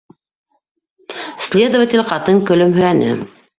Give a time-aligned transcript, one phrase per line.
[1.51, 3.15] Следователь ҡатын көлөмһөрәне: